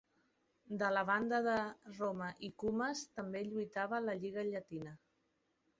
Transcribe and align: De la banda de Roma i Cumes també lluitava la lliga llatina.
De 0.81 0.87
la 0.93 1.03
banda 1.09 1.41
de 1.49 1.57
Roma 1.99 2.31
i 2.49 2.49
Cumes 2.63 3.07
també 3.21 3.47
lluitava 3.53 4.05
la 4.09 4.19
lliga 4.25 4.49
llatina. 4.53 4.99